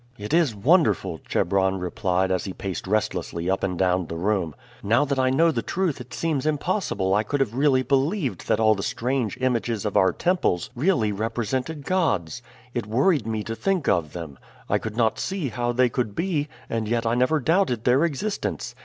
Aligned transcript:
"It 0.17 0.33
is 0.33 0.55
wonderful," 0.55 1.19
Chebron 1.27 1.77
replied 1.77 2.31
as 2.31 2.45
he 2.45 2.53
paced 2.53 2.87
restlessly 2.87 3.47
up 3.51 3.61
and 3.63 3.77
down 3.77 4.07
the 4.07 4.15
room. 4.15 4.55
"Now 4.81 5.05
that 5.05 5.19
I 5.19 5.29
know 5.29 5.51
the 5.51 5.61
truth 5.61 6.01
it 6.01 6.11
seems 6.11 6.47
impossible 6.47 7.13
I 7.13 7.21
could 7.21 7.39
have 7.39 7.53
really 7.53 7.83
believed 7.83 8.47
that 8.47 8.59
all 8.59 8.73
the 8.73 8.81
strange 8.81 9.37
images 9.39 9.85
of 9.85 9.95
our 9.95 10.11
temples 10.11 10.71
really 10.75 11.11
represented 11.11 11.85
gods. 11.85 12.41
It 12.73 12.87
worried 12.87 13.27
me 13.27 13.43
to 13.43 13.53
think 13.55 13.87
of 13.87 14.13
them. 14.13 14.39
I 14.67 14.79
could 14.79 14.97
not 14.97 15.19
see 15.19 15.49
how 15.49 15.71
they 15.71 15.87
could 15.87 16.15
be, 16.15 16.47
and 16.67 16.87
yet 16.87 17.05
I 17.05 17.13
never 17.13 17.39
doubted 17.39 17.83
their 17.83 18.03
existence. 18.03 18.73